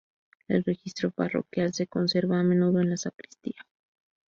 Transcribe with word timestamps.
El 0.47 0.63
registro 0.63 1.11
parroquial 1.11 1.75
se 1.75 1.85
conserva 1.85 2.39
a 2.39 2.43
menudo 2.43 2.81
en 2.81 2.89
la 2.89 2.97
sacristía. 2.97 3.61